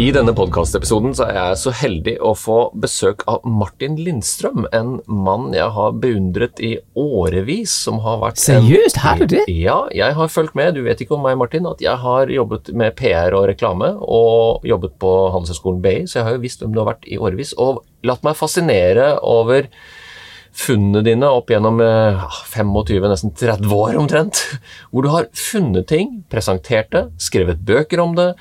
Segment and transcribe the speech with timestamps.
[0.00, 5.50] I denne podkastepisoden er jeg så heldig å få besøk av Martin Lindstrøm, en mann
[5.52, 7.74] jeg har beundret i årevis.
[7.82, 9.42] som har vært Seriøst, har du det?
[9.52, 10.78] Ja, jeg har fulgt med.
[10.78, 14.64] Du vet ikke om meg, Martin, at jeg har jobbet med PR og reklame, og
[14.64, 17.52] jobbet på Handelshøyskolen BI, så jeg har jo visst hvem du har vært i årevis.
[17.60, 19.68] Og latt meg fascinere over
[20.56, 22.24] funnene dine opp gjennom eh,
[22.54, 24.46] 25, nesten 30 år omtrent,
[24.90, 28.32] hvor du har funnet ting, presentert det, skrevet bøker om det,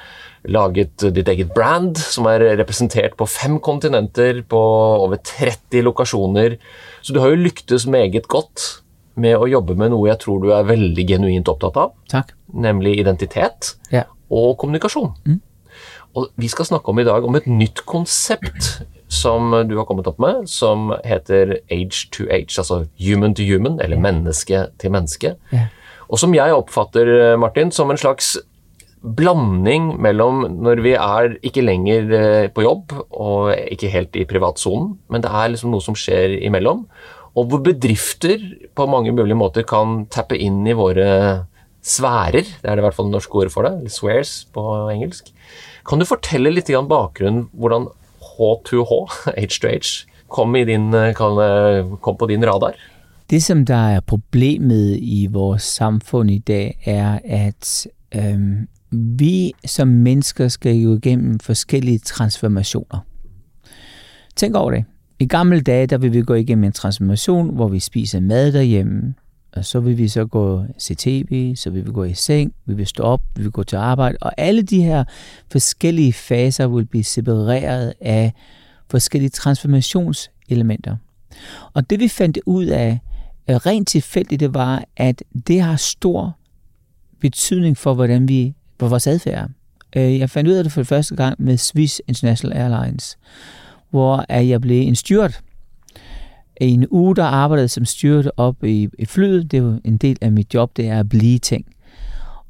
[0.47, 4.59] laget ditt eget brand, som er representert på fem kontinenter, på
[5.03, 6.57] over 30 lokasjoner.
[7.01, 8.81] Så du har jo lyktes meget godt
[9.19, 12.31] med å jobbe med noe jeg tror du er veldig genuint opptatt av, Tak.
[12.53, 14.03] nemlig identitet Ja.
[14.31, 15.13] og kommunikasjon.
[16.15, 20.07] Og vi skal snakke om i dag om et nytt konsept som du har kommet
[20.07, 25.35] opp med, som heter age to age, altså human to human, eller menneske til menneske.
[25.51, 25.67] Ja.
[26.09, 28.37] Og som jeg oppfatter, Martin, som en slags
[28.99, 34.97] blanding mellom når vi er ikke lenger eh, på jobb og ikke helt i privatsonen,
[35.07, 36.83] men det er liksom noe som skjer imellom,
[37.37, 38.41] og hvor bedrifter
[38.75, 41.07] på mange mulige måter kan tappe inn i våre
[41.85, 44.63] sfærer, det er det i hvert fall det norske ordet for det, eller swears på
[44.91, 45.31] engelsk.
[45.87, 47.87] Kan du fortelle litt grann bakgrunnen hvordan
[48.19, 48.99] H2H,
[49.37, 49.93] H2H,
[50.35, 52.75] kom, i din, eh, eh, kom på din radar?
[53.29, 59.87] Det, som der er problemet i vores samfund i dag, er, at øhm, vi som
[59.87, 62.99] mennesker skal jo igennem forskellige transformationer.
[64.35, 64.85] Tænk over det.
[65.19, 69.13] I gamle dage, der vil vi gå igennem en transformation, hvor vi spiser mad derhjemme,
[69.53, 72.73] og så vil vi så gå se tv, så vil vi gå i seng, vi
[72.73, 75.03] vil stå op, vi vil gå til arbejde, og alle de her
[75.51, 78.33] forskellige faser vil blive separeret af
[78.89, 80.95] forskellige transformationselementer.
[81.73, 82.99] Og det vi fandt ud af,
[83.49, 86.37] øh, rent tilfældigt, det var, at det har stor
[87.19, 89.49] betydning for, hvordan vi, på vores adfærd.
[89.95, 93.17] Øh, jeg fandt ud af det for første gang med Swiss International Airlines,
[93.89, 95.41] hvor jeg blev en styrt.
[96.57, 99.51] En uge, der arbejdede som steward op i, flyet.
[99.51, 101.65] Det var en del af mit job, det er at blive ting.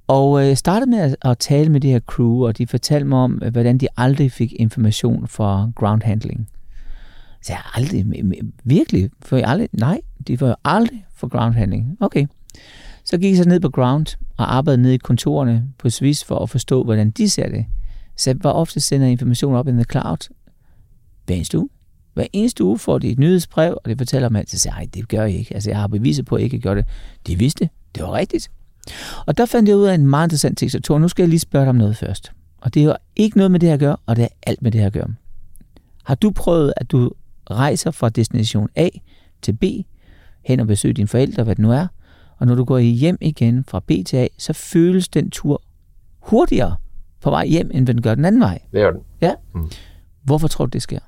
[0.07, 3.19] Og øh, jeg startede med at, tale med det her crew, og de fortalte mig
[3.19, 6.49] om, øh, hvordan de aldrig fik information fra ground handling.
[7.41, 8.05] Så jeg aldrig,
[8.63, 11.97] virkelig, for jeg aldrig, nej, de var jo aldrig for ground handling.
[11.99, 12.27] Okay.
[13.09, 14.05] Så gik jeg så ned på ground
[14.37, 17.65] og arbejdede ned i kontorerne på Swiss for at forstå, hvordan de ser det.
[18.15, 20.29] Så hvor ofte sender information op in the cloud
[21.25, 21.69] hver eneste uge.
[22.13, 25.07] Hver eneste uge får de et nyhedsbrev, og det fortæller mig, at jeg siger, det
[25.07, 25.53] gør jeg ikke.
[25.53, 26.85] Altså, jeg har beviser på, at jeg ikke gør det.
[27.27, 28.51] De vidste, det var rigtigt.
[29.25, 31.29] Og der fandt jeg ud af en meget interessant ting, så Tor, nu skal jeg
[31.29, 32.31] lige spørge dig om noget først.
[32.57, 34.61] Og det er jo ikke noget med det her at gøre, og det er alt
[34.61, 35.07] med det her at gøre.
[36.03, 37.11] Har du prøvet, at du
[37.51, 38.89] rejser fra destination A
[39.41, 39.63] til B,
[40.45, 41.87] hen og besøger dine forældre, hvad det nu er,
[42.39, 45.61] og når du går hjem igen fra B til A, så føles den tur
[46.19, 46.75] hurtigere
[47.21, 48.59] på vej hjem, end den gør den anden vej.
[48.71, 49.01] Det gjør den.
[49.21, 49.33] Ja?
[50.23, 50.99] Hvorfor tror du, det sker?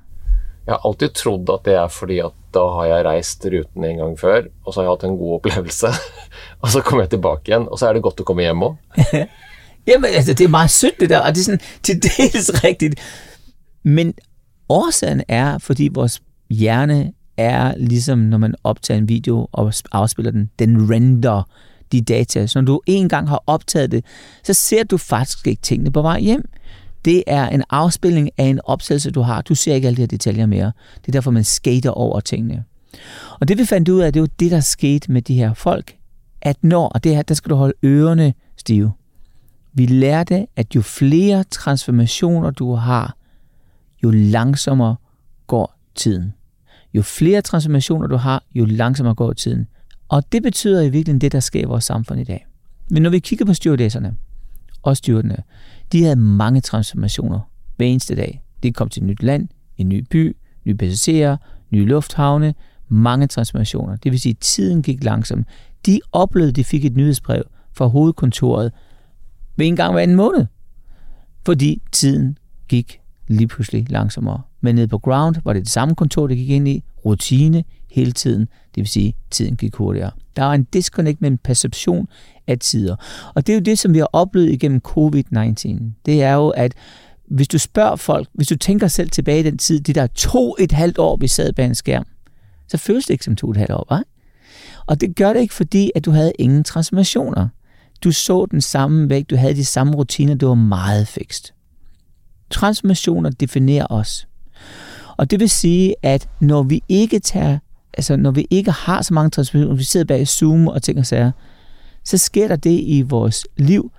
[0.68, 3.98] Jeg har alltid trodd at det er fordi at da har jeg reist ruten en
[3.98, 5.88] gang før, og så har jeg hatt en god opplevelse.
[6.62, 8.76] og så kommer jeg tilbake igjen, og så er det godt å komme hjem òg.
[9.90, 13.00] Jamen, altså, det er meget sødt det der, og det er sådan til dels rigtigt.
[13.84, 14.14] Men
[14.70, 20.50] årsagen er, fordi vores hjerne er ligesom, når man optager en video og afspiller den,
[20.60, 21.44] den render
[21.92, 22.48] de data.
[22.48, 24.06] Så når du en gang har optaget det,
[24.44, 26.50] så ser du faktisk ikke tingene på vej hjem.
[27.06, 29.42] Det er en afspilning af en optagelse, du har.
[29.42, 30.72] Du ser ikke alle de her detaljer mere.
[30.96, 32.64] Det er derfor, man skater over tingene.
[33.40, 35.96] Og det vi fandt ud af, det var det, der skete med de her folk,
[36.42, 38.92] at når, og det her, der skal du holde ørerne stive.
[39.74, 43.16] Vi lærte, at jo flere transformationer du har,
[44.04, 44.96] jo langsommere
[45.48, 46.34] går tiden.
[46.94, 49.68] Jo flere transformationer du har, jo langsommere går tiden.
[50.10, 52.46] Og det betyder i virkeligheden det, der sker i vores samfund i dag.
[52.90, 54.16] Men når vi kigger på stewardesserne
[54.82, 55.38] og styrtene,
[55.92, 57.40] de havde mange transformationer
[57.78, 58.44] hver eneste dag.
[58.64, 59.48] De kom til et nyt land,
[59.78, 61.38] en ny by, nye passagerer,
[61.72, 62.54] nye lufthavne,
[62.88, 63.96] mange transformationer.
[63.96, 65.48] Det vil sige, at tiden gik langsomt.
[65.86, 68.72] De oplevede, at de fik et nyhedsbrev fra hovedkontoret
[69.56, 70.46] ved en gang hver anden måned.
[71.46, 72.38] Fordi tiden
[72.68, 73.01] gik
[73.32, 74.42] lige pludselig langsommere.
[74.62, 76.84] Men nede på ground var det det samme kontor, det gik ind i.
[77.06, 78.42] Rutine hele tiden.
[78.42, 80.12] Det vil sige, tiden gik hurtigere.
[80.36, 82.08] Der var en disconnect mellem perception
[82.48, 82.96] af tider.
[83.36, 85.84] Og det er jo det, som vi har oplevet igennem covid-19.
[86.06, 86.74] Det er jo, at
[87.28, 90.56] hvis du spørger folk, hvis du tænker selv tilbage i den tid, de der to
[90.60, 92.06] et halvt år, vi sad bag en skærm,
[92.68, 94.04] så føles det ikke som to et halvt år, hva'?
[94.86, 97.48] Og det gør det ikke, fordi at du havde ingen transformationer.
[98.04, 101.54] Du så den samme væg, du havde de samme rutiner, det var meget fikst.
[102.52, 104.28] Transformationer definerer os.
[105.18, 107.58] Og det vil sige, at når vi ikke tager,
[107.94, 111.06] altså når vi ikke har så mange transformationer, vi sidder bag Zoom og ting og
[111.06, 111.32] sager,
[112.04, 113.92] så sker der det i vores liv,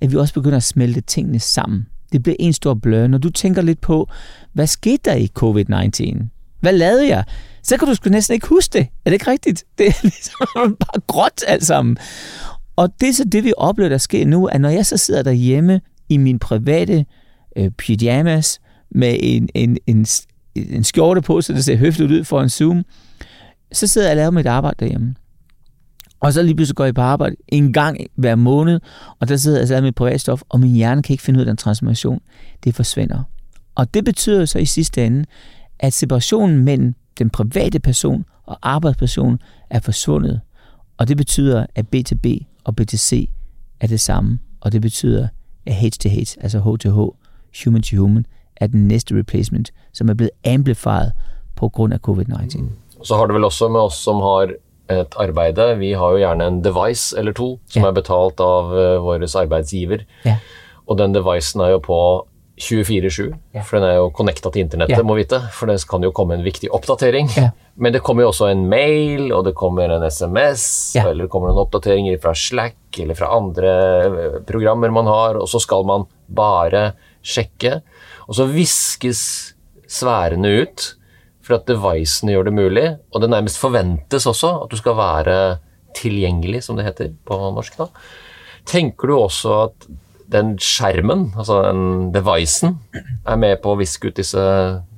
[0.00, 1.86] at vi også begynder at smelte tingene sammen.
[2.12, 3.06] Det bliver en stor blø.
[3.06, 4.08] Når du tænker lidt på,
[4.52, 6.24] hvad skete der i covid-19?
[6.60, 7.24] Hvad lavede jeg?
[7.62, 8.80] Så kan du sgu næsten ikke huske det.
[8.80, 9.64] Er det ikke rigtigt?
[9.78, 11.96] Det er ligesom bare gråt alt sammen.
[12.76, 15.22] Og det er så det, vi oplever, der sker nu, at når jeg så sidder
[15.22, 17.06] derhjemme i min private
[17.56, 18.60] øh, pyjamas
[18.90, 20.06] med en, en, en,
[20.54, 22.84] en skjorte på, så det ser høfligt ud for en Zoom,
[23.72, 25.14] så sidder jeg og laver mit arbejde derhjemme.
[26.20, 28.80] Og så lige pludselig går jeg på arbejde en gang hver måned,
[29.20, 31.46] og der sidder jeg altså mit privatstof, og min hjerne kan ikke finde ud af
[31.46, 32.20] den transformation.
[32.64, 33.22] Det forsvinder.
[33.74, 35.24] Og det betyder så i sidste ende,
[35.78, 39.38] at separationen mellem den private person og arbejdspersonen
[39.70, 40.40] er forsvundet.
[40.96, 43.26] Og det betyder, at B2B og B2C
[43.80, 44.38] er det samme.
[44.60, 45.28] Og det betyder,
[45.66, 47.29] at H2H, altså H2H,
[47.64, 48.26] human to human,
[48.56, 51.10] er den næste replacement, som er blevet amplified
[51.56, 52.58] på grund af covid-19.
[52.58, 52.70] Mm.
[53.04, 54.50] Så har det vel også med os, som har
[54.90, 55.78] et arbeide.
[55.78, 57.88] Vi har jo gjerne en device eller to som ja.
[57.88, 60.04] er betalt av uh, vår arbeidsgiver.
[60.24, 60.36] Ja.
[60.86, 62.26] Og den devicen er jo på
[62.60, 63.62] 24-7, ja.
[63.64, 65.06] for den er jo connecta til internettet, ja.
[65.06, 65.38] må vite.
[65.56, 67.30] For det kan jo komme en viktig oppdatering.
[67.32, 67.48] Ja.
[67.80, 70.64] Men det kommer jo også en mail, og det kommer en SMS,
[71.00, 73.72] eller det kommer noen oppdateringer fra Slack eller fra andre
[74.04, 76.90] eh, programmer man har, og så skal man bare
[77.24, 77.78] sjekke.
[78.28, 79.22] Og så viskes
[79.90, 80.90] sfærene ut,
[81.40, 85.38] for at devicene gjør det mulig, og det nærmest forventes også at du skal være
[85.96, 87.80] tilgjengelig, som det heter på norsk.
[87.80, 87.88] da.
[88.68, 89.88] Tenker du også at
[90.32, 92.78] den skjermen, altså den devicen,
[93.26, 94.38] er med på å viske ut disse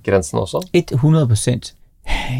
[0.04, 0.60] grensene også?
[0.74, 1.74] 100 procent.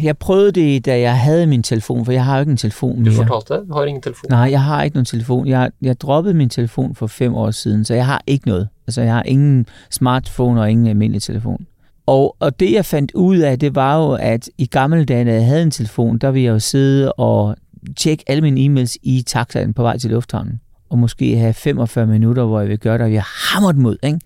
[0.03, 2.95] Jeg prøvede det, da jeg havde min telefon, for jeg har jo ikke en telefon
[2.95, 3.13] Du mere.
[3.13, 4.29] fortalte det, du har ingen telefon.
[4.29, 5.47] Nej, jeg har ikke nogen telefon.
[5.47, 8.67] Jeg, jeg droppede min telefon for fem år siden, så jeg har ikke noget.
[8.87, 11.65] Altså, jeg har ingen smartphone og ingen almindelig telefon.
[12.05, 15.33] Og, og det, jeg fandt ud af, det var jo, at i gamle dage, da
[15.33, 17.55] jeg havde en telefon, der ville jeg jo sidde og
[17.97, 20.59] tjekke alle mine e-mails i taxaen på vej til lufthavnen.
[20.93, 24.19] Og måske have 45 minutter, hvor jeg vil gøre det, og jeg hammer mod, ikke?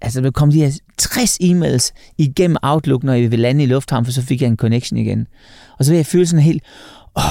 [0.00, 4.04] Altså, der kom de her 60 e-mails igennem Outlook, når jeg ville lande i lufthavnen,
[4.04, 5.26] for så fik jeg en connection igen.
[5.78, 6.62] Og så vil jeg føle sådan helt,
[7.16, 7.22] åh,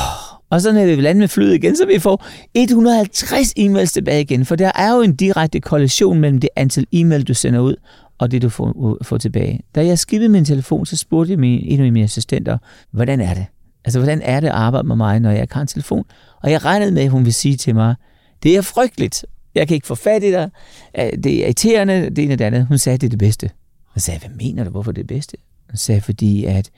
[0.49, 2.21] og så når vi vil lande med flyet igen, så vil vi få
[2.53, 7.23] 150 e-mails tilbage igen, for der er jo en direkte korrelation mellem det antal e-mail,
[7.23, 7.75] du sender ud,
[8.17, 9.59] og det, du får, øh, får tilbage.
[9.75, 12.57] Da jeg skippede min telefon, så spurgte jeg min, en af mine assistenter,
[12.91, 13.45] hvordan er det?
[13.85, 16.05] Altså, hvordan er det at arbejde med mig, når jeg ikke har en telefon?
[16.43, 17.95] Og jeg regnede med, at hun ville sige til mig,
[18.43, 19.25] det er frygteligt.
[19.55, 20.49] Jeg kan ikke få fat i dig.
[20.95, 22.65] Det er irriterende, det ene og det andet.
[22.67, 23.49] Hun sagde, det er det bedste.
[23.93, 25.37] Hun sagde, hvad mener du, hvorfor det er det bedste?
[25.69, 26.69] Hun sagde, fordi at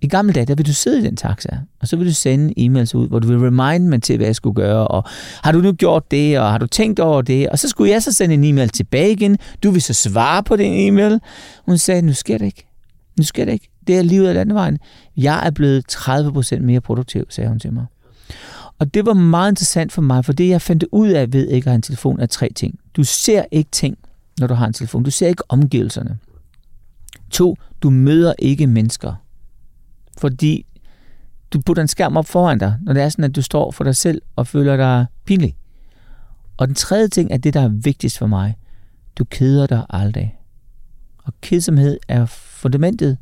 [0.00, 2.54] i gamle dage, der vil du sidde i den taxa, og så vil du sende
[2.58, 5.04] e-mails ud, hvor du vil remind mig til, hvad jeg skulle gøre, og
[5.42, 7.48] har du nu gjort det, og har du tænkt over det?
[7.48, 9.38] Og så skulle jeg så sende en e-mail tilbage igen.
[9.62, 11.20] Du vil så svare på den e-mail.
[11.66, 12.66] Hun sagde, nu sker det ikke.
[13.18, 13.68] Nu sker det ikke.
[13.86, 14.78] Det er livet af landevejen.
[15.16, 17.86] Jeg er blevet 30% mere produktiv, sagde hun til mig.
[18.78, 21.66] Og det var meget interessant for mig, for det jeg fandt ud af ved ikke
[21.66, 22.78] at have en telefon er tre ting.
[22.94, 23.98] Du ser ikke ting,
[24.38, 25.02] når du har en telefon.
[25.02, 26.18] Du ser ikke omgivelserne.
[27.30, 29.14] To, du møder ikke mennesker.
[30.18, 30.66] Fordi
[31.52, 33.84] du putter en skærm op foran dig, når det er sådan, at du står for
[33.84, 35.56] dig selv og føler dig pinlig.
[36.56, 38.56] Og den tredje ting er det, der er vigtigst for mig.
[39.16, 40.38] Du keder dig aldrig.
[41.24, 43.18] Og kedsomhed er fundamentet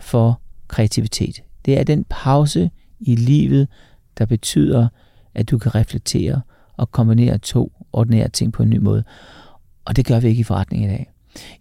[0.00, 1.42] for kreativitet.
[1.64, 3.68] Det er den pause i livet,
[4.18, 4.88] der betyder,
[5.34, 6.40] at du kan reflektere
[6.76, 9.04] og kombinere to ordinære ting på en ny måde.
[9.84, 11.10] Og det gør vi ikke i forretning i dag.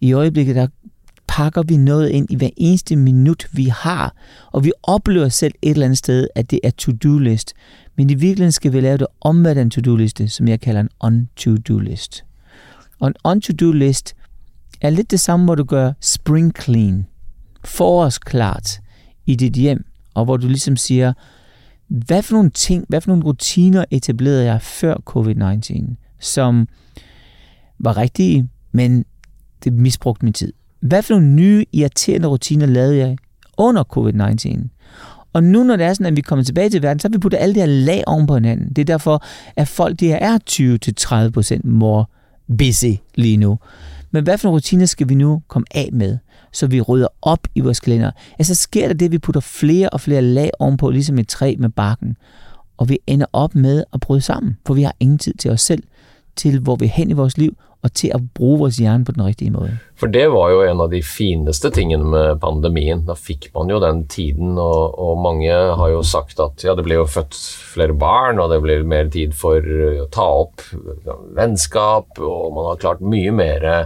[0.01, 0.67] I øjeblikket, der
[1.27, 4.15] pakker vi noget ind i hver eneste minut, vi har,
[4.51, 7.53] og vi oplever selv et eller andet sted, at det er to-do-list.
[7.97, 12.23] Men i virkeligheden skal vi lave det omvendt en to-do-liste, som jeg kalder en on-to-do-list.
[12.99, 14.15] Og en on-to-do-list
[14.81, 17.07] er lidt det samme, hvor du gør spring clean,
[17.65, 18.79] forårsklart
[19.25, 21.13] i dit hjem, og hvor du ligesom siger,
[21.91, 26.67] hvad for nogle ting, hvad for nogle rutiner etablerede jeg før covid-19, som
[27.79, 29.05] var rigtige, men
[29.63, 30.53] det misbrugte min tid.
[30.79, 33.17] Hvad for nogle nye, irriterende rutiner lavede jeg
[33.57, 34.67] under covid-19?
[35.33, 37.17] Og nu, når det er sådan, at vi kommer tilbage til verden, så har vi
[37.17, 38.69] puttet alle de her lag oven på hinanden.
[38.69, 39.23] Det er derfor,
[39.55, 40.39] at folk de her er
[41.63, 42.05] 20-30% more
[42.57, 43.59] busy lige nu.
[44.11, 46.17] Men hvad for nogle rutiner skal vi nu komme af med,
[46.53, 48.11] så vi rydder op i vores kalender?
[48.39, 51.55] Altså sker der det, at vi putter flere og flere lag ovenpå, ligesom et træ
[51.59, 52.17] med barken,
[52.77, 55.61] og vi ender op med at bryde sammen, for vi har ingen tid til os
[55.61, 55.83] selv.
[56.35, 59.11] til, hvor vi er hen i vores liv, og til at bruge vores hjerne på
[59.11, 59.77] den rigtige måde.
[59.95, 63.05] For det var jo en af de fineste tingene med pandemien.
[63.07, 66.83] Da fik man jo den tiden, og, og mange har jo sagt at ja, det
[66.83, 67.35] blev jo født
[67.73, 70.61] flere barn, og det blev mere tid for øh, at ta op
[71.35, 73.85] venskab, og man har klart mye mere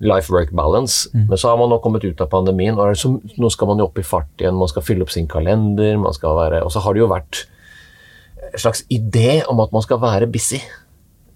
[0.00, 1.08] life-work balance.
[1.12, 3.88] Men så har man nå kommet ut av pandemien, og så, nå skal man jo
[3.90, 6.82] opp i fart igjen, man skal fylle opp sin kalender, man skal være Og så
[6.84, 7.44] har det jo vært
[8.50, 10.58] en slags idé om at man skal være busy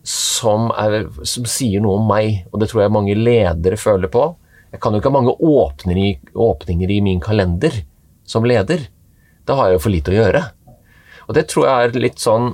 [0.05, 4.27] som, er, som sier noe om meg, og det tror jeg mange ledere føler på.
[4.75, 7.77] Jeg kan jo ikke ha mange åpninger i, åpninger i min kalender
[8.29, 8.89] som leder.
[9.47, 10.43] Da har jeg jo for lite å gjøre.
[11.29, 12.53] Og det tror jeg er litt sånn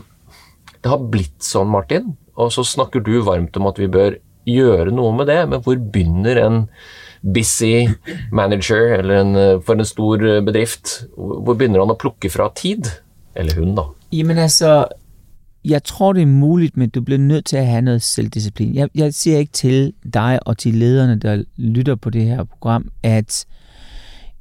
[0.81, 2.15] Det har blitt sånn, Martin.
[2.41, 4.15] Og så snakker du varmt om at vi bør
[4.51, 6.63] gjøre noe med det, men hvor begynner en
[7.35, 7.89] busy
[8.33, 11.05] manager eller en, eh, for en stor eh, bedrift?
[11.17, 12.91] Hvor begynner han å plukke fra tid?
[13.37, 13.87] Eller hun, da.
[14.13, 14.85] Jamen altså,
[15.65, 18.75] jeg tror, det er muligt, men du bliver nødt til at have noget selvdisciplin.
[18.75, 22.91] Jeg, jeg siger ikke til dig og til lederne, der lytter på det her program,
[23.03, 23.47] at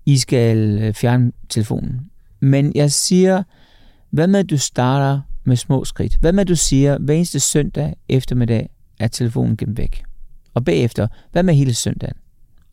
[0.06, 2.02] I skal eh, fjerne telefonen.
[2.40, 3.44] Men jeg siger,
[4.10, 6.18] hvad med, at du starter med små skridt?
[6.22, 10.04] Hvad med, at du siger, hver eneste søndag eftermiddag er telefonen gemt væk?
[10.54, 12.16] Og bagefter, hvad med hele søndagen?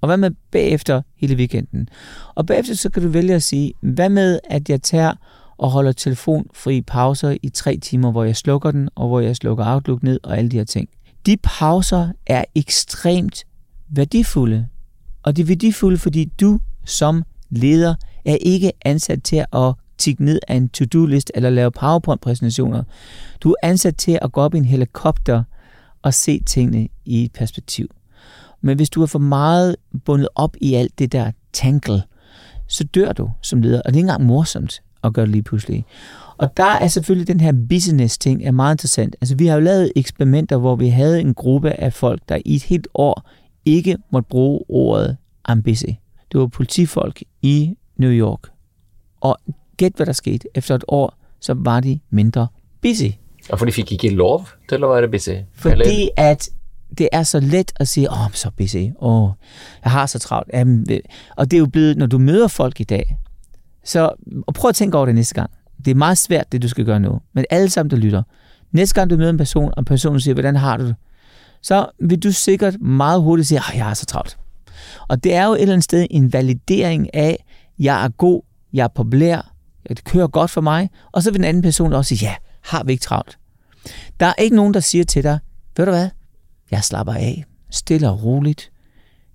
[0.01, 1.89] Og hvad med bagefter hele weekenden?
[2.35, 5.13] Og bagefter så kan du vælge at sige, hvad med, at jeg tager
[5.59, 9.75] og holder telefonfri pauser i tre timer, hvor jeg slukker den, og hvor jeg slukker
[9.75, 10.89] Outlook ned og alle de her ting.
[11.27, 13.45] De pauser er ekstremt
[13.89, 14.67] værdifulde.
[15.23, 20.41] Og de er værdifulde, fordi du som leder er ikke ansat til at tikke ned
[20.49, 22.83] af en to-do-list eller lave PowerPoint-præsentationer.
[23.41, 25.43] Du er ansat til at gå op i en helikopter
[26.07, 27.91] at se tingene i et perspektiv.
[28.61, 32.03] Men hvis du er for meget bundet op i alt det der tangle,
[32.67, 35.43] så dør du som leder, og det er ikke engang morsomt at gøre det lige
[35.43, 35.85] pludselig.
[36.37, 39.17] Og der er selvfølgelig den her business-ting er meget interessant.
[39.21, 42.55] Altså vi har jo lavet eksperimenter, hvor vi havde en gruppe af folk, der i
[42.55, 43.31] et helt år
[43.65, 45.17] ikke måtte bruge ordet
[45.51, 45.63] I'm.
[46.33, 48.41] Det var politifolk i New York.
[49.21, 49.39] Og
[49.77, 50.49] gæt hvad der skete.
[50.55, 52.47] Efter et år, så var de mindre
[52.83, 53.11] busy.
[53.51, 55.43] Ja, For de fikk ikke lov til å være busy?
[55.55, 56.49] Fordi at
[56.99, 59.31] det er så let at sige, åh, oh, så busy, åh, oh,
[59.85, 60.51] jeg har så travlt.
[60.53, 60.87] Jamen,
[61.37, 63.17] Og det er jo blevet, når du møder folk i dag,
[63.85, 64.13] så
[64.47, 65.51] og prøv at tænke over det næste gang.
[65.85, 67.21] Det er meget svært, det du skal gøre nu.
[67.35, 68.23] Men alle sammen, der lytter.
[68.73, 70.95] Næste gang du møder en person, og personen siger, hvordan har du det?
[71.63, 74.39] Så vil du sikkert meget hurtigt sige, at jeg har så travlt.
[75.09, 77.45] Og det er jo et eller andet sted en validering af,
[77.79, 79.53] jeg er god, jeg er populær,
[79.89, 80.91] det kører godt for mig.
[81.13, 82.35] Og så vil den anden person også sige, ja,
[82.67, 83.39] har vi ikke travlt?
[84.21, 85.39] Der er ikke nogen, der siger til dig,
[85.77, 86.09] ved du hvad,
[86.71, 88.71] jeg slapper af, stille og roligt,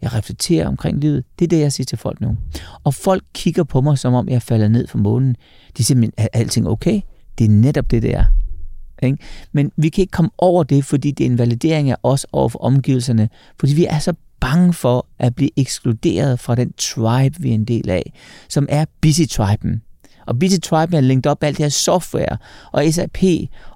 [0.02, 1.24] jeg reflekterer omkring livet.
[1.40, 2.38] Det er det, jeg siger til folk nu.
[2.84, 5.36] Og folk kigger på mig, som om jeg falder ned fra månen.
[5.78, 7.02] De siger, men er alting okay?
[7.38, 8.26] Det er netop det, det er.
[9.04, 9.18] Ikke?
[9.52, 12.50] Men vi kan ikke komme over det, fordi det er en validering af os over
[12.50, 17.50] for omgivelserne, fordi vi er så bange for at blive ekskluderet fra den tribe, vi
[17.50, 18.14] er en del af,
[18.50, 19.91] som er busy-triben.
[20.32, 22.38] Og busy triben er linket op alt det her software,
[22.72, 23.24] og SAP,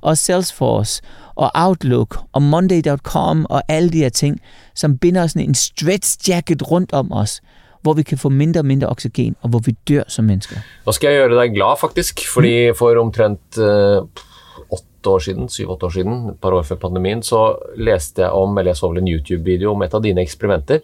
[0.01, 1.01] og Salesforce,
[1.35, 4.39] og Outlook, og Monday.com, og alle de her ting,
[4.75, 7.41] som binder os sådan en stretch jacket rundt om os,
[7.81, 10.55] hvor vi kan få mindre og mindre oxygen, og hvor vi dør som mennesker.
[10.85, 12.23] Nå skal jeg gjøre deg glad, faktisk.
[12.33, 13.99] Fordi for omtrent eh,
[15.05, 18.55] åtte år siden, syv-åtte år siden, et par år før pandemien, så leste jeg om,
[18.57, 20.81] eller jeg så vel en YouTube-video om et av dine eksperimenter.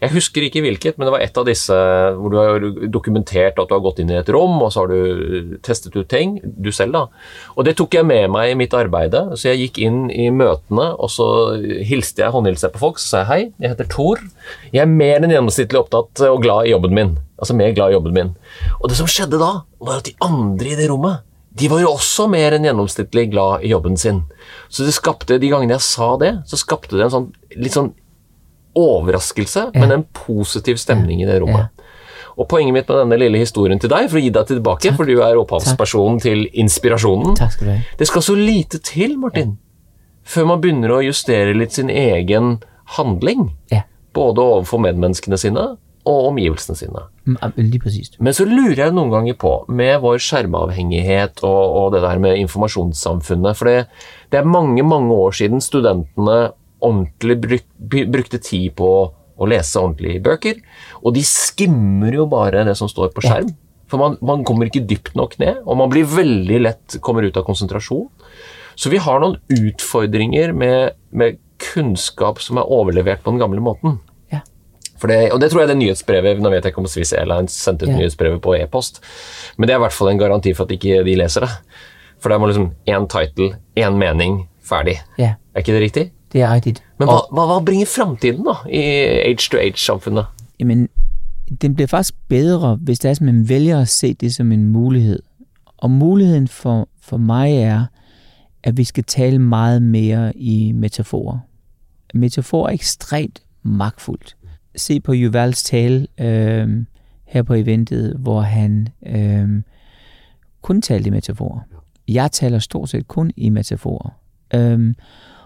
[0.00, 3.70] Jeg husker ikke hvilket, men det var et av disse hvor du har dokumentert at
[3.70, 6.70] du har gått inn i et rom, og så har du testet ut ting, du
[6.74, 7.04] selv da.
[7.56, 10.92] Og det tok jeg med meg i mitt arbeide, så jeg gikk inn i møtene,
[10.94, 11.28] og så
[11.58, 14.22] hilste jeg, håndhilste jeg på folk, så sa jeg hei, jeg heter Tor.
[14.70, 17.14] Jeg er mer enn gjennomsnittlig opptatt eh, og glad i jobben min.
[17.40, 18.34] Altså mer glad i jobben min.
[18.80, 19.52] Og det som skjedde da,
[19.84, 23.62] var at de andre i det rommet, de var jo også mer enn gjennomsnittlig glad
[23.62, 24.24] i jobben sin.
[24.68, 27.92] Så det skapte, de gangene jeg sa det, så skapte det en sånn litt sånn
[28.74, 31.70] overraskelse, men en positiv stemning i det rommet.
[32.34, 35.06] Og poenget mitt med denne lille historien til deg, for å gi deg tilbake, for
[35.06, 39.54] du er opphavspersonen til inspirasjonen, skal det skal så lite til, Martin,
[40.26, 42.56] før man begynner å justere litt sin egen
[42.98, 43.84] handling, Ja,
[44.14, 47.06] både overfor medmenneskene sine og omgivelsene sine.
[47.24, 48.20] mm, lige præcist.
[48.20, 52.36] Men så lurer jeg noen ganger på, med vår skjermavhengighet og, og det der med
[52.42, 53.86] informasjonssamfunnet, for det,
[54.32, 56.52] det er mange, mange år siden studentene
[56.84, 57.68] ordentlig bruk,
[58.12, 58.90] brukte tid på
[59.34, 60.60] å lese ordentlige bøker,
[61.02, 63.54] og de skimmer jo bare det som står på skjerm.
[63.90, 67.36] For man, man kommer ikke dypt nok ned, og man blir veldig lett kommer ut
[67.36, 68.08] av konsentrasjon.
[68.74, 74.00] Så vi har noen utfordringer med, med kunnskap som er overlevert på den gamle måten.
[75.02, 77.84] Det, og det tror jeg det nyhetsbrevet Nå vet jeg ikke om Swiss Airlines sendte
[77.84, 77.96] ut Ja.
[77.96, 79.00] nyhetsbrevet på e-post,
[79.58, 81.50] men det er i hvert fall en garanti for at ikke de leser det.
[82.20, 84.96] For det må liksom én title, én mening, ferdig.
[85.18, 86.12] Ja, Er ikke det riktig?
[86.32, 86.82] Det er rigtigt.
[86.98, 88.80] Men hva, hva, hva bringer framtiden, da, i
[89.30, 90.24] age-to-age-samfunnet?
[90.60, 90.88] Jamen,
[91.62, 94.66] den bliver faktisk bedre, hvis det er, at man vælger at se det som en
[94.68, 95.22] mulighed.
[95.78, 97.84] Og muligheden for, for mig er,
[98.64, 101.38] at vi skal tale meget mere i metaforer.
[102.14, 104.36] Metafor er ekstremt magtfuldt.
[104.76, 106.84] Se på Juvals tale øh,
[107.26, 109.62] her på eventet, hvor han øh,
[110.62, 111.60] kun talte i metaforer.
[112.08, 114.10] Jeg taler stort set kun i metaforer.
[114.54, 114.94] Øh,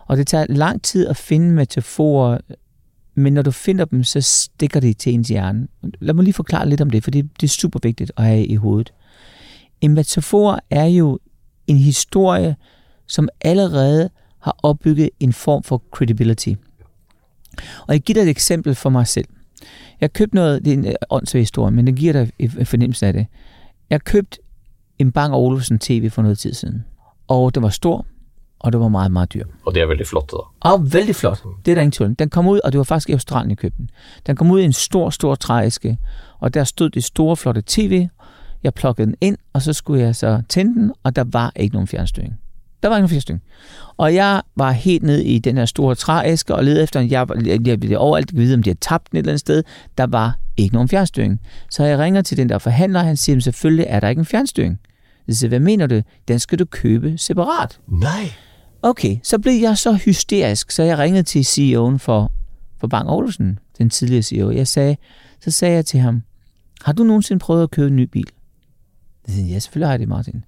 [0.07, 2.39] og det tager lang tid at finde metaforer,
[3.15, 5.69] men når du finder dem, så stikker de til ens hjerne.
[6.01, 8.47] Lad mig lige forklare lidt om det, for det, det er super vigtigt at have
[8.47, 8.93] i hovedet.
[9.81, 11.19] En metafor er jo
[11.67, 12.57] en historie,
[13.07, 16.55] som allerede har opbygget en form for credibility.
[17.87, 19.27] Og jeg giver dig et eksempel for mig selv.
[20.01, 23.07] Jeg købte noget, det er en øh, åndssvag historie, men det giver dig en fornemmelse
[23.07, 23.27] af det.
[23.91, 24.39] Jeg købte
[24.99, 26.85] en Bang Olufsen TV for noget tid siden.
[27.29, 28.07] Og det var stor,
[28.59, 29.45] og det var meget, meget dyr.
[29.67, 30.69] Og det er veldig flotte, da.
[30.71, 31.43] Og vældig flot.
[31.65, 32.15] Det er der ingen tvivl.
[32.19, 33.91] Den kom ud, og det var faktisk i Australien, jeg købte den.
[34.27, 35.99] Den kom ud i en stor, stor trææske,
[36.41, 38.09] og der stod det store, flotte tv.
[38.63, 41.75] Jeg plukkede den ind, og så skulle jeg så tænde den, og der var ikke
[41.75, 42.39] nogen fjernstyring.
[42.83, 43.43] Der var ikke nogen fjernstyring.
[43.97, 47.67] Og jeg var helt ned i den her store trææske og ledte efter, jeg, jeg,
[47.67, 49.63] jeg ville overalt vide, om de havde tabt den et eller andet sted.
[49.99, 51.41] Der var ikke nogen fjernstyring.
[51.71, 54.27] Så jeg ringer til den der forhandler, og han siger, selvfølgelig er der ikke en
[54.27, 54.81] fjernstyring.
[55.27, 56.03] Jeg siger, hvad mener du?
[56.29, 57.81] Den skal du købe separat.
[57.89, 58.33] Nej.
[58.83, 62.33] Okay, så blev jeg så hysterisk, så jeg ringede til CEO'en for,
[62.81, 64.51] for Bang Olufsen, den tidligere CEO.
[64.51, 64.97] Jeg sagde,
[65.41, 66.23] så sagde jeg til ham,
[66.83, 68.27] har du nogensinde prøvet at købe en ny bil?
[69.27, 70.45] Jeg siger, ja, selvfølgelig har jeg det, Martin.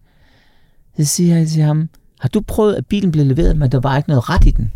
[0.98, 1.88] Så siger jeg til ham,
[2.20, 4.72] har du prøvet, at bilen blev leveret, men der var ikke noget ret i den?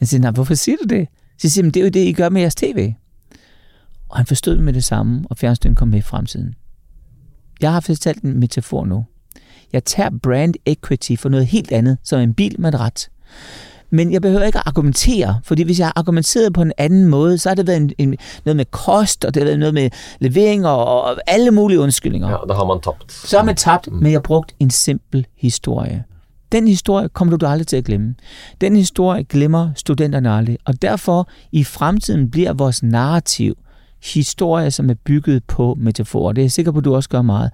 [0.00, 1.08] Jeg siger, nej, hvorfor siger du det?
[1.38, 2.92] Så siger jeg, det er jo det, I gør med jeres tv.
[4.08, 6.54] Og han forstod med det samme, og fjernstyringen kom med i fremtiden.
[7.60, 9.04] Jeg har fortalt en metafor nu.
[9.72, 13.08] Jeg tager brand equity for noget helt andet, som en bil med et ret.
[13.90, 17.38] Men jeg behøver ikke at argumentere, fordi hvis jeg har argumenteret på en anden måde,
[17.38, 19.90] så har det været en, en, noget med kost, og det har været noget med
[20.18, 22.30] levering og, og alle mulige undskyldninger.
[22.30, 23.12] Ja, da har man tabt.
[23.12, 26.04] Så har man tabt, men jeg har brugt en simpel historie.
[26.52, 28.14] Den historie kommer du aldrig til at glemme.
[28.60, 33.56] Den historie glemmer studenterne aldrig, og derfor i fremtiden bliver vores narrativ
[34.04, 36.32] historier, som er bygget på metaforer.
[36.32, 37.50] Det er jeg sikker på, at du også gør meget.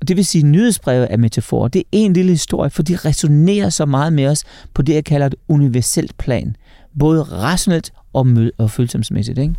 [0.00, 1.68] Og det vil sige, at nyhedsbrevet er metaforer.
[1.68, 5.04] Det er en lille historie, for de resonerer så meget med os på det, jeg
[5.04, 6.56] kalder et universelt plan.
[6.98, 9.38] Både rationelt og, mø- og følsomsmæssigt.
[9.38, 9.54] Ikke?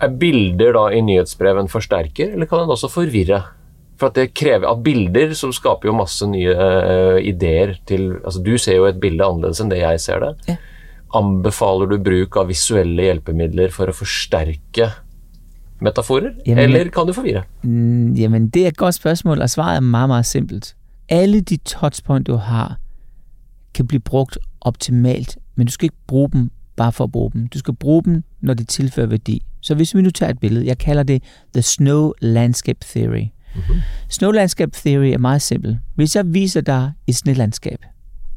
[0.00, 3.42] Er bilder da i nyhedsbreven forstærker, eller kan den også forvirre?
[4.00, 8.42] For at det krever at bilder som skaper jo masse nye uh, ideer til Altså,
[8.42, 10.32] du ser jo et bilde annerledes enn det jeg ser det.
[10.48, 10.56] Ja.
[11.14, 14.90] Anbefaler du bruk av visuelle hjelpemidler for å forsterke
[15.84, 17.44] metaforer, Jamen, eller kan du forvirre?
[17.62, 20.76] Mm, jamen, det er et godt spørgsmål, og svaret er meget, meget simpelt.
[21.08, 22.78] Alle de touchpoint, du har,
[23.74, 27.46] kan blive brugt optimalt, men du skal ikke bruge dem bare for at bruge dem.
[27.48, 29.42] Du skal bruge dem, når det tilfører værdi.
[29.60, 31.22] Så hvis vi nu tager et billede, jeg kalder det
[31.54, 33.26] The Snow Landscape Theory.
[33.54, 33.80] Mm-hmm.
[34.08, 35.78] Snow Landscape Theory er meget simpel.
[35.94, 37.78] Hvis jeg viser dig et snelandskab,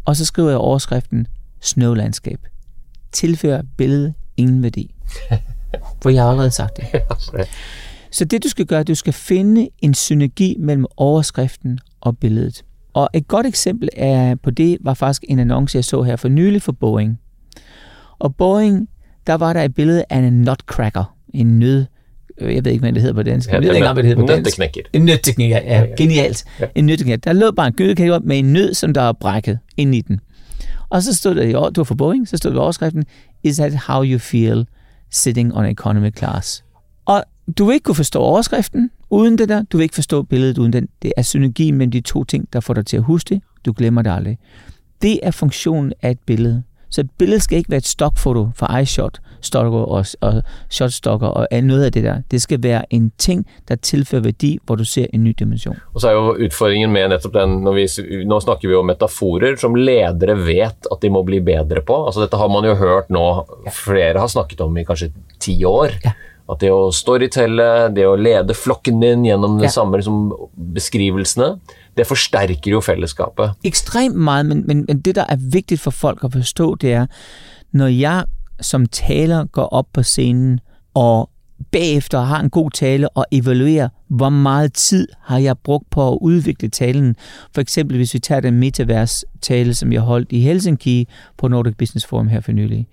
[0.06, 1.28] og så skriver jeg overskriften
[1.62, 2.42] Snow Landscape,
[3.12, 4.96] tilfører billedet ingen værdi.
[6.02, 7.02] For jeg har allerede sagt det.
[8.12, 12.64] Så det du skal gøre, du skal finde en synergi mellem overskriften og billedet.
[12.94, 16.28] Og et godt eksempel er på det var faktisk en annonce, jeg så her for
[16.28, 17.20] nylig for Boeing.
[18.20, 18.90] Og Boeing,
[19.28, 21.86] der var der et billede af en nutcracker, en nød,
[22.42, 23.50] jeg ved ikke, hvad det hedder på dansk.
[23.50, 24.60] Jeg ved ikke engang, hvad det hedder på dansk.
[24.60, 24.90] Nøtteknækker.
[24.94, 26.46] En nøtteknækker, ja, genialt.
[26.60, 26.66] Ja.
[26.76, 27.32] En nøtteknækker.
[27.32, 30.20] Der lå bare en gødekækker med en nød, som der er brækket ind i den.
[30.90, 33.06] Og så stod der, det var for Boeing, så stod der overskriften,
[33.44, 34.66] is that how you feel
[35.12, 36.64] sitting on economy class?
[37.06, 37.24] Og
[37.58, 39.64] du vil ikke kunne forstå overskriften uden det der.
[39.64, 40.88] Du vil ikke forstå billedet uden den.
[41.02, 43.42] Det er synergien mellem de to ting, der får dig til at huske det.
[43.66, 44.38] Du glemmer det aldrig.
[45.02, 46.64] Det er funktionen af et billede.
[46.90, 51.48] Så et billede skal ikke være et stokfoto fra iShot, stokker og, og shotstokker og
[51.52, 52.22] alt noget af det der.
[52.32, 55.76] Det skal være en ting, der tilfører værdi, hvor du ser en ny dimension.
[55.94, 57.88] Og så er jo utfordringen med nettopp den når vi,
[58.28, 62.06] Nå snakker vi om metaforer som ledere vet at de må bli bedre på.
[62.06, 63.26] Altså Dette har man jo hørt nå
[63.72, 66.00] flere har snakket om i kanskje ti år.
[66.06, 66.16] Ja.
[66.50, 69.70] At det å storytelle, det å lede flokken din gjennom de Ja.
[69.74, 71.58] samme liksom, beskrivelsene,
[71.98, 73.52] det forstærker jo fællesskabet.
[73.64, 77.06] ekstremt meget, men, men, men det, der er vigtigt for folk at forstå, det er,
[77.72, 78.26] når jeg
[78.62, 80.60] som taler går op på scenen
[80.94, 81.30] og
[81.72, 86.18] bagefter har en god tale og evaluerer, hvor meget tid har jeg brugt på at
[86.22, 87.16] udvikle talen.
[87.54, 91.08] For eksempel, hvis vi tager den metavers tale, som jeg holdt i Helsinki
[91.38, 92.88] på Nordic Business Forum her for nylig.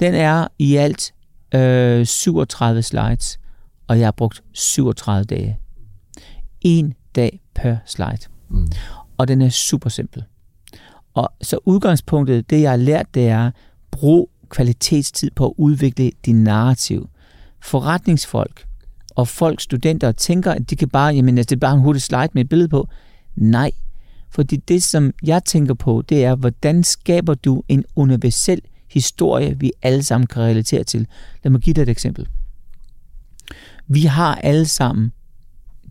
[0.00, 1.14] Den er i alt
[1.54, 3.38] øh, 37 slides,
[3.88, 5.58] og jeg har brugt 37 dage.
[6.60, 8.35] En dag per slide.
[8.48, 8.68] Mm.
[9.16, 10.24] Og den er super simpel.
[11.14, 13.50] Og så udgangspunktet, det jeg har lært, det er,
[13.90, 17.08] brug kvalitetstid på at udvikle din narrativ.
[17.62, 18.66] Forretningsfolk
[19.10, 22.02] og folk, studenter, tænker, at de kan bare, jamen altså, det er bare en hurtig
[22.02, 22.88] slide med et billede på.
[23.36, 23.70] Nej,
[24.30, 29.72] fordi det, som jeg tænker på, det er, hvordan skaber du en universel historie, vi
[29.82, 31.06] alle sammen kan relatere til.
[31.44, 32.28] Lad mig give dig et eksempel.
[33.86, 35.12] Vi har alle sammen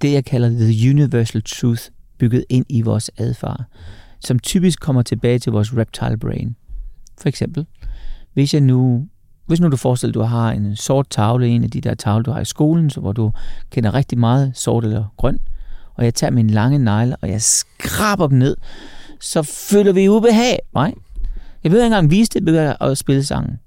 [0.01, 1.83] det, jeg kalder the universal truth,
[2.17, 3.63] bygget ind i vores adfærd,
[4.19, 6.55] som typisk kommer tilbage til vores reptile brain.
[7.21, 7.65] For eksempel,
[8.33, 9.07] hvis jeg nu
[9.45, 12.23] hvis nu du forestiller, at du har en sort tavle, en af de der tavler,
[12.23, 13.31] du har i skolen, så hvor du
[13.69, 15.39] kender rigtig meget sort eller grøn,
[15.95, 18.57] og jeg tager min lange negle, og jeg skraber dem ned,
[19.19, 20.93] så føler vi ubehag, nej?
[21.63, 23.59] Jeg ved ikke engang vise det, begynder at spille sangen.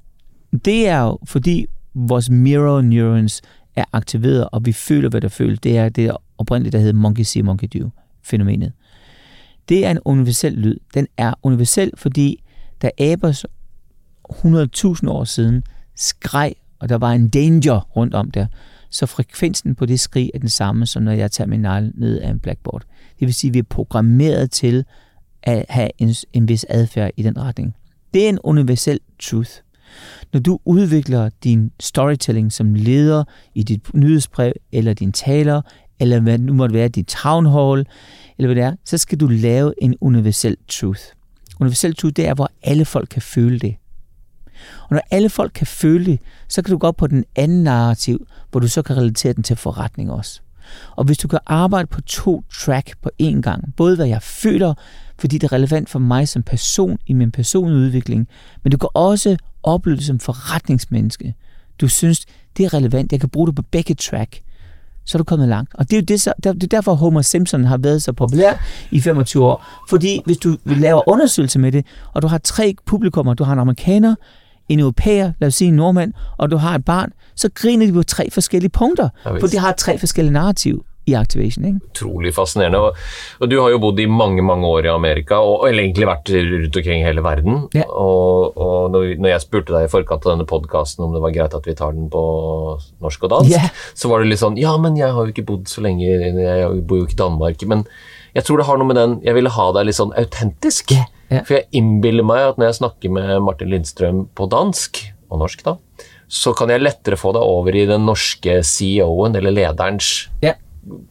[0.64, 3.42] Det er jo, fordi vores mirror neurons
[3.76, 5.60] er aktiveret, og vi føler, hvad der føles.
[5.60, 7.88] Det er det oprindeligt, der hedder monkey see, monkey do
[8.28, 8.72] fænomenet.
[9.68, 10.76] Det er en universel lyd.
[10.94, 12.42] Den er universel, fordi
[12.82, 13.44] da aber
[14.32, 15.62] 100.000 år siden
[15.96, 18.46] skreg, og der var en danger rundt om der,
[18.90, 22.20] så frekvensen på det skrig er den samme, som når jeg tager min negl ned
[22.20, 22.82] af en blackboard.
[23.20, 24.84] Det vil sige, at vi er programmeret til
[25.42, 27.74] at have en, en vis adfærd i den retning.
[28.14, 29.50] Det er en universel truth.
[30.32, 35.62] Når du udvikler din storytelling som leder i dit nyhedsbrev, eller din taler,
[36.00, 37.86] eller hvad det nu måtte være, dit town hall,
[38.38, 41.02] eller hvad det er, så skal du lave en universel truth.
[41.60, 43.76] Universel truth, det er, hvor alle folk kan føle det.
[44.82, 47.62] Og når alle folk kan føle det, så kan du gå op på den anden
[47.62, 50.40] narrativ, hvor du så kan relatere den til forretning også.
[50.96, 54.74] Og hvis du kan arbejde på to track på én gang, både hvad jeg føler,
[55.18, 58.28] fordi det er relevant for mig som person i min personlige udvikling,
[58.62, 61.34] men du kan også opleve det som forretningsmenneske.
[61.80, 64.40] Du synes, det er relevant, jeg kan bruge det på begge track,
[65.08, 65.74] så er du kommet langt.
[65.74, 68.52] Og det er jo det, det er derfor, Homer Simpson har været så populær
[68.90, 69.64] i 25 år.
[69.88, 73.58] Fordi hvis du laver undersøgelse med det, og du har tre publikummer, du har en
[73.58, 74.14] amerikaner,
[74.68, 77.92] en europæer, lad os sige en nordmand, og du har et barn, så griner de
[77.92, 79.08] på tre forskellige punkter,
[79.40, 81.66] for de har tre forskellige narrativ i Activation.
[81.68, 81.90] Ikke?
[81.92, 82.80] Utrolig fascinerende.
[82.80, 82.98] Og,
[83.40, 86.32] og, du har jo bodd i mange mange år i Amerika, og, eller egentlig vært
[86.34, 87.62] rundt omkring hele verden.
[87.76, 87.86] Ja.
[87.88, 91.34] Og, og når, når, jeg spurte deg i forkant av denne podkasten om det var
[91.34, 92.22] greit at vi tar den på
[93.04, 93.72] norsk og dansk, Ja.
[93.96, 96.82] så var det litt sånn Ja, men jeg har jo ikke bodd så lenge, jeg
[96.88, 97.68] bor jo ikke i Danmark.
[97.68, 97.84] Men
[98.36, 100.92] jeg tror det har noe med den Jeg ville ha deg litt sånn autentisk.
[100.94, 101.42] Ja.
[101.44, 105.64] For jeg innbiller meg at når jeg snakker med Martin Lindstrøm på dansk, og norsk
[105.66, 105.76] da,
[106.28, 110.54] så kan jeg lettere få deg over i den norske CEO-en, eller lederens Ja.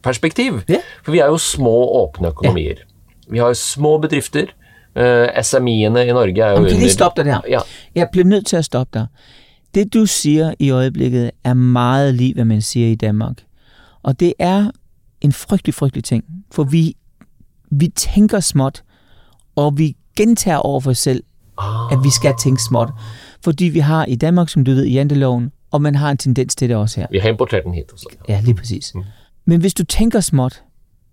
[0.02, 0.60] Perspektiv.
[0.68, 0.76] Ja.
[1.04, 2.74] For vi er jo små, åpne økonomier.
[3.30, 4.44] Vi har små bedrifter.
[4.96, 7.40] Eh, SMI-ene i Norge er jo Om kan stoppe dig der?
[7.48, 7.58] Ja.
[7.94, 9.06] Jeg bliver nødt til at stoppe dig.
[9.74, 13.36] Det du siger i øjeblikket er meget lige, hvad man siger i Danmark.
[14.02, 14.70] Og det er
[15.20, 16.24] en frygtelig, frygtelig ting.
[16.52, 16.96] For vi,
[17.70, 18.82] vi tænker småt,
[19.56, 21.22] og vi gentager over for os selv,
[21.60, 21.92] Ah.
[21.92, 22.88] at vi skal tænke småt.
[23.44, 26.68] Fordi vi har i Danmark, som du ved, janteloven, og man har en tendens til
[26.68, 27.06] det også her.
[27.10, 28.06] Vi har importert den hit også.
[28.28, 28.92] Ja, lige præcis.
[29.48, 30.62] Men hvis du tænker småt,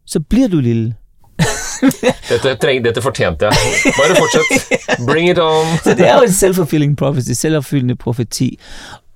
[0.06, 0.96] så bliver du lille.
[2.30, 3.54] Dette, treng, dette fortjente jeg.
[3.86, 5.08] Bare fortsett.
[5.10, 5.66] Bring it on.
[5.84, 8.60] Så det er jo en self-fulfilling prophecy, selvopfyldende profeti.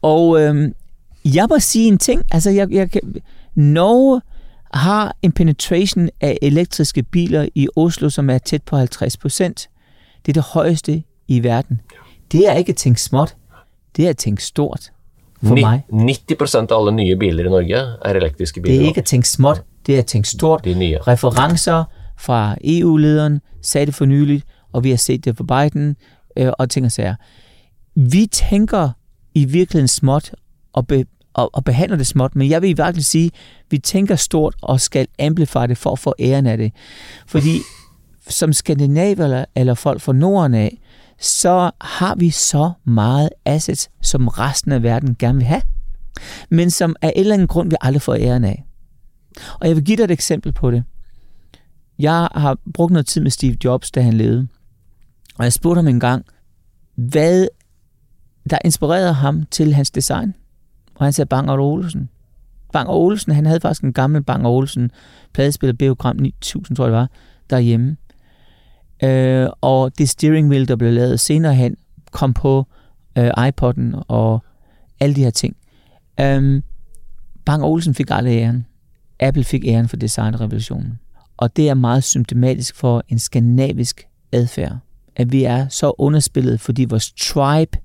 [0.02, 0.74] Og øhm,
[1.26, 3.02] jeg må sige en ting, altså jeg, jeg kan,
[3.56, 4.22] Norge
[4.74, 9.70] har en penetration af elektriske biler i Oslo, som er tæt på 50 procent.
[10.26, 11.82] Det er det højeste i verden.
[12.32, 13.36] Det er ikke at tænke småt,
[13.96, 14.92] det er at tænke stort
[15.44, 15.82] for Ni- mig.
[15.92, 17.76] 90% av alle nye biler i Norge
[18.06, 18.82] er elektriske Det biler.
[18.84, 20.66] er ikke at tænke småt, det er at tænke stort.
[20.66, 20.98] De nye.
[21.08, 21.84] Referencer
[22.20, 25.96] fra EU-lederen sagde det for nyligt, og vi har set det for Biden
[26.38, 27.16] øh, og ting og sager.
[27.96, 28.90] Vi tænker
[29.36, 30.32] i virkeligheden småt
[30.74, 33.32] og, be, og, og behandler det småt, men jeg vil i fald sige,
[33.70, 36.72] vi tænker stort og skal amplify det for at få æren af det.
[37.28, 37.58] Fordi
[38.28, 40.78] som skandinaver eller, eller folk fra Norden af,
[41.20, 45.62] så har vi så meget assets, som resten af verden gerne vil have,
[46.50, 48.66] men som af en eller anden grund vi aldrig får æren af.
[49.60, 50.84] Og jeg vil give dig et eksempel på det.
[52.00, 54.48] Jeg har brugt noget tid med Steve Jobs, da han levede.
[55.38, 56.26] Og jeg spurgte ham en gang,
[56.96, 57.48] hvad
[58.50, 60.34] der inspirerede ham til hans design.
[60.96, 62.10] Og han sagde Bang Olsen.
[62.74, 64.92] Bang Olsen, han havde faktisk en gammel Bang Olsen
[65.34, 67.10] pladespiller Beogram 9000, tror jeg det var,
[67.50, 67.98] derhjemme.
[69.04, 71.78] Øh, og det steering wheel, der blev lavet senere hen,
[72.12, 72.66] kom på
[73.18, 74.44] øh, iPod'en og
[75.00, 75.56] alle de her ting.
[76.20, 76.62] Øh,
[77.46, 78.66] Bang Olsen fik aldrig æren.
[79.20, 81.00] Apple fik æren for designrevolutionen.
[81.38, 84.78] Og det er meget symptomatisk for en skandinavisk adfærd.
[85.16, 87.78] At vi er så underspillet, fordi vores tribe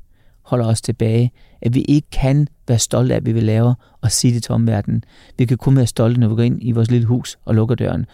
[0.43, 1.33] holder os tilbage.
[1.63, 5.05] At vi ikke kan være stolte af, hvad vi laver og sige det til omverdenen.
[5.39, 7.75] Vi kan kun være stolte, når vi går ind i vores lille hus og lukker
[7.75, 8.07] døren.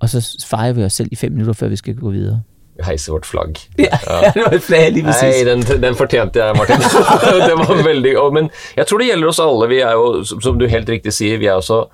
[0.00, 2.42] Og så fejrer vi os selv i fem minutter, før vi skal gå videre.
[2.84, 3.56] heise vårt flagg.
[3.78, 3.96] Ja,
[4.34, 6.82] det var et flag lige Nei, den, den fortjente jeg, Martin.
[7.48, 9.68] det var veldig og- Men jeg tror det gjelder oss alle.
[9.72, 11.86] Vi er jo, som du helt riktig sier, vi er også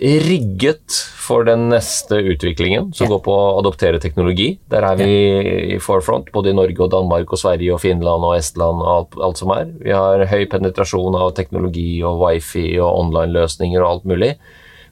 [0.00, 3.10] rigget for den neste utviklingen som Ja.
[3.14, 4.58] går på å adoptere teknologi.
[4.70, 8.36] Der er vi i forefront, både i Norge og Danmark og Sverige og Finland og
[8.38, 9.66] Estland og alt, alt som er.
[9.84, 14.34] Vi har høy penetrasjon av teknologi og wifi og online-løsninger og alt mulig.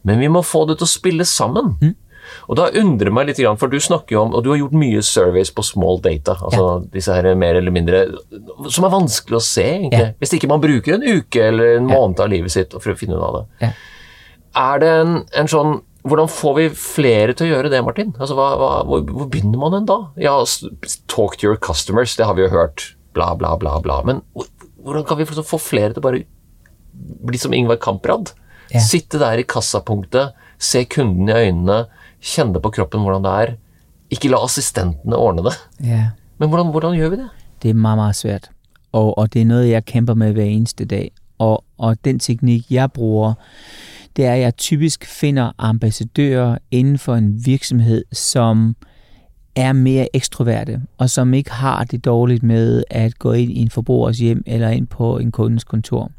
[0.05, 1.75] Men vi må få det til å spille sammen.
[2.49, 4.59] Og da undrer det meg litt, grann, for du snakker jo om, og du har
[4.61, 8.05] gjort mye surveys på small data, altså disse her mer eller mindre,
[8.71, 10.13] som er vanskelig å se egentlig, Ja.
[10.21, 13.17] hvis ikke man bruker en uke eller en måned av livet sitt for å finne
[13.17, 13.45] ut av det.
[13.67, 13.73] Ja.
[14.57, 18.15] Er det en, en sånn, hvordan får vi flere til å gjøre det, Martin?
[18.19, 19.99] Altså, hva, hva, hvor, hvor begynner man den da?
[20.17, 20.39] Ja,
[21.07, 24.49] talk to your customers, det har vi jo hørt, bla bla bla bla, men hvor-
[24.85, 26.25] hvordan kan vi få få flere til å bare
[27.29, 28.33] bli som Ingvar Kamprad?
[28.73, 28.81] Ja.
[28.81, 31.87] Sitte der i kassapunktet, se kunden i øynene,
[32.23, 33.55] kjenne på kroppen hvordan det er.
[34.11, 35.55] Ikke la assistentene ordne det.
[35.85, 36.11] Ja.
[36.39, 37.29] Men hvordan, hvordan gjør vi det?
[37.63, 38.51] Det er meget, meget svært.
[38.93, 41.13] Og, og det er noget, jeg kæmper med hver eneste dag.
[41.39, 43.35] Og, og den teknik, jeg bruger,
[44.17, 48.77] det er, at jeg typisk finder ambassadører inden for en virksomhed, som
[49.57, 53.71] er mere ekstroverte, og som ikke har det dårligt med at gå ind i en
[53.71, 56.11] forbrugers hjem eller ind på en kundens kontor.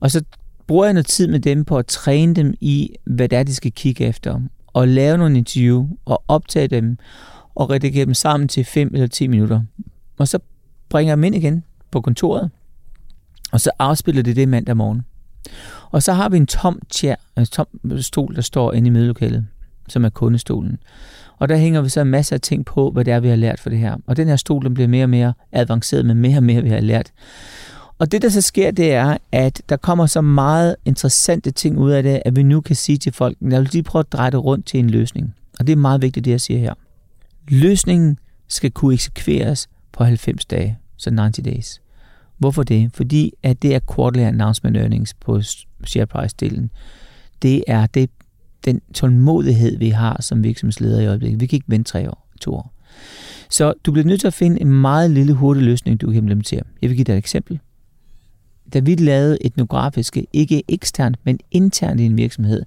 [0.00, 0.22] Og så
[0.66, 3.54] bruger jeg noget tid med dem på at træne dem i, hvad det er, de
[3.54, 4.40] skal kigge efter,
[4.72, 6.98] og lave nogle interview, og optage dem,
[7.54, 9.62] og redigere dem sammen til 5 eller 10 minutter.
[10.18, 10.38] Og så
[10.88, 12.50] bringer jeg dem ind igen på kontoret,
[13.52, 15.02] og så afspiller det det mandag morgen.
[15.90, 17.66] Og så har vi en tom chair, en tom
[18.00, 19.46] stol, der står inde i mødelokalet,
[19.88, 20.78] som er kundestolen.
[21.38, 23.36] Og der hænger vi så en masse af ting på, hvad det er, vi har
[23.36, 23.96] lært for det her.
[24.06, 26.68] Og den her stol, den bliver mere og mere avanceret, med mere og mere, vi
[26.68, 27.12] har lært.
[28.00, 31.90] Og det, der så sker, det er, at der kommer så meget interessante ting ud
[31.90, 34.30] af det, at vi nu kan sige til folk, jeg vil lige prøve at dreje
[34.30, 35.34] det rundt til en løsning.
[35.58, 36.74] Og det er meget vigtigt, det jeg siger her.
[37.48, 41.80] Løsningen skal kunne eksekveres på 90 dage, så 90 days.
[42.38, 42.90] Hvorfor det?
[42.94, 45.40] Fordi at det er quarterly announcement earnings på
[45.86, 46.68] share price-delen.
[47.42, 48.10] Det er det,
[48.64, 51.40] den tålmodighed, vi har som virksomhedsleder i øjeblikket.
[51.40, 52.72] Vi kan ikke vente tre år, to år.
[53.50, 56.62] Så du bliver nødt til at finde en meget lille hurtig løsning, du kan implementere.
[56.82, 57.60] Jeg vil give dig et eksempel.
[58.72, 62.62] Da vi lavede etnografiske, ikke eksternt, men internt i en virksomhed,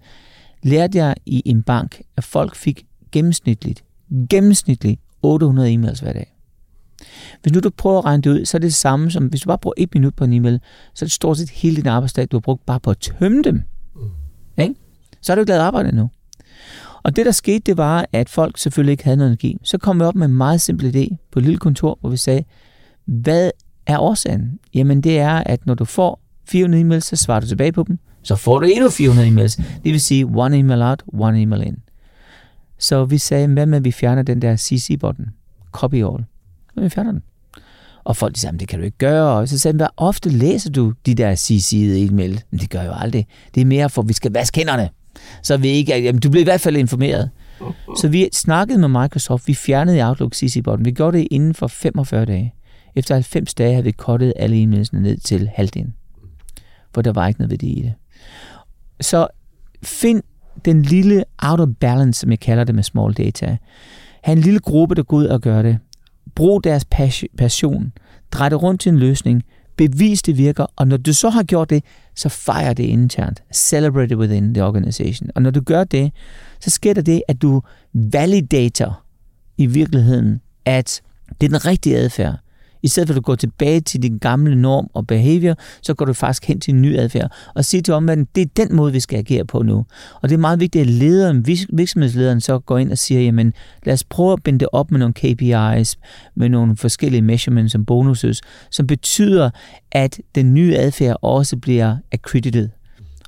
[0.63, 3.83] lærte jeg i en bank, at folk fik gennemsnitligt,
[4.29, 6.33] gennemsnitligt 800 e-mails hver dag.
[7.41, 9.41] Hvis nu du prøver at regne det ud, så er det det samme som, hvis
[9.41, 10.59] du bare bruger et minut på en e-mail,
[10.93, 13.41] så er det stort set hele din arbejdsdag, du har brugt bare på at tømme
[13.43, 13.63] dem.
[14.57, 14.75] Ikke?
[15.21, 16.09] Så har du ikke lavet arbejde endnu.
[17.03, 19.57] Og det der skete, det var, at folk selvfølgelig ikke havde noget energi.
[19.63, 22.17] Så kom vi op med en meget simpel idé på et lille kontor, hvor vi
[22.17, 22.43] sagde,
[23.05, 23.51] hvad
[23.87, 24.59] er årsagen?
[24.73, 27.99] Jamen det er, at når du får 400 e-mails, så svarer du tilbage på dem.
[28.23, 29.61] Så får du endnu 400 e-mails.
[29.83, 31.77] Det vil sige, one email out, one email in.
[32.79, 35.25] Så vi sagde, hvad med, at vi fjerner den der CC-button?
[35.71, 36.25] Copy all.
[36.75, 37.21] Men vi fjerner den.
[38.03, 39.37] Og folk de sagde, det kan du ikke gøre.
[39.37, 42.41] Og så sagde hvor ofte læser du de der CC'ede e-mail?
[42.51, 43.27] Men det gør jeg jo aldrig.
[43.55, 44.89] Det er mere for, at vi skal vaske hænderne.
[45.43, 47.29] Så vi ikke, jamen, du bliver i hvert fald informeret.
[47.97, 49.47] Så vi snakkede med Microsoft.
[49.47, 50.85] Vi fjernede i Outlook CC-button.
[50.85, 52.53] Vi gjorde det inden for 45 dage.
[52.95, 55.93] Efter 90 dage havde vi kottet alle indmeldelserne ned til halvdelen.
[56.93, 57.93] For der var ikke noget værdi i det.
[59.01, 59.27] Så
[59.83, 60.21] find
[60.65, 63.57] den lille out of balance, som jeg kalder det med small data.
[64.23, 65.77] Ha' en lille gruppe, der går ud og gør det.
[66.35, 66.85] Brug deres
[67.37, 67.93] passion.
[68.31, 69.43] Drej det rundt til en løsning.
[69.77, 70.65] Bevis, det virker.
[70.75, 71.83] Og når du så har gjort det,
[72.15, 73.43] så fejr det internt.
[73.53, 75.29] Celebrate it within the organization.
[75.35, 76.11] Og når du gør det,
[76.59, 77.61] så sker der det, at du
[77.93, 79.05] validater
[79.57, 81.01] i virkeligheden, at
[81.41, 82.35] det er den rigtige adfærd.
[82.83, 86.05] I stedet for at du går tilbage til din gamle norm og behavior, så går
[86.05, 88.91] du faktisk hen til en ny adfærd og siger til omverdenen, det er den måde,
[88.91, 89.85] vi skal agere på nu.
[90.21, 93.53] Og det er meget vigtigt, at lederen, virksomhedslederen så går ind og siger, jamen
[93.85, 95.97] lad os prøve at binde det op med nogle KPIs,
[96.35, 98.41] med nogle forskellige measurements som bonuses,
[98.71, 99.49] som betyder,
[99.91, 102.69] at den nye adfærd også bliver accredited.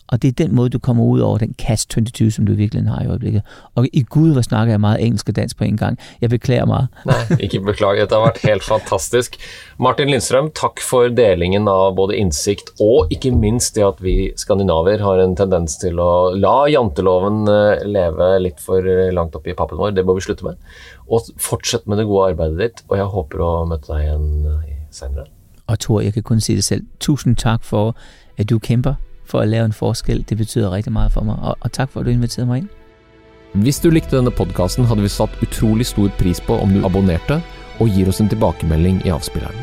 [0.07, 3.03] Og det er den måde, du kommer ud over den catch-22, som du virkelig har
[3.03, 3.41] i øjeblikket.
[3.75, 5.99] Og i Gud, hvor snakker jeg meget engelsk og dansk på en gang.
[6.21, 6.87] Jeg beklager mig.
[7.05, 8.01] Nei, ikke beklage.
[8.01, 9.37] Dette har vært helt fantastisk.
[9.77, 15.01] Martin Lindstrøm, takk for delingen av både innsikt og ikke minst det at vi skandinaver
[15.01, 19.57] har en tendens til å la janteloven eh, leve litt for eh, langt opp i
[19.57, 19.95] pappen vår.
[19.97, 20.61] Det må vi slutte med.
[21.09, 24.77] Og fortsett med det gode arbeidet ditt, og jeg håper å møte deg igjen eh,
[24.93, 25.27] senere.
[25.65, 26.85] Og Thor, jeg kan kun sige det selv.
[27.01, 27.97] Tusind tak for,
[28.37, 30.25] at du kæmper for at lave en forskel.
[30.29, 32.69] Det betyder rigtig meget for mig, og, og tak for, at du inviterede mig ind.
[33.53, 37.43] Hvis du likte denne podcasten, havde vi sat utrolig stor pris på om du abonnerte
[37.79, 39.55] og giver os en tilbakemelding i afspilleren.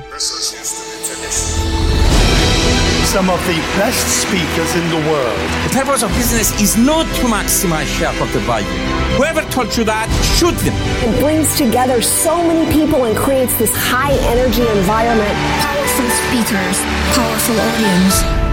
[3.13, 5.41] Some of the best speakers in the world.
[5.69, 8.79] The purpose of business is not to maximize share of the value.
[9.19, 10.77] Whoever told you that, shoot them.
[11.07, 15.35] It brings together so many people and creates this high energy environment.
[15.69, 16.77] Powerful speakers,
[17.19, 18.52] powerful audience.